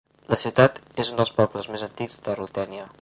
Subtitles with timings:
[0.31, 2.89] La ciutat és un dels pobles més antics de Rutènia.